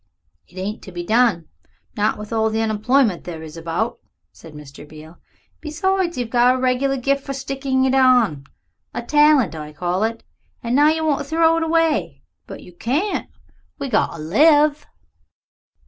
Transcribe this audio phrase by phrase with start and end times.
[0.47, 1.47] "It ain't to be done
[1.95, 3.99] not with all the unemployed there is about,"
[4.31, 4.89] said Mr.
[4.89, 5.19] Beale.
[5.59, 8.45] "Besides, you've got a regular gift for sticking it on
[8.95, 10.23] a talent I call it.
[10.63, 12.23] And now you want to throw it away.
[12.47, 13.29] But you can't.
[13.77, 14.87] We got to live."